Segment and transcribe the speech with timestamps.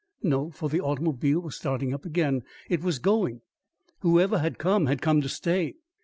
[0.23, 3.41] No, for the automobile was starting up again it was going.
[3.99, 5.75] Whoever had come had come to stay.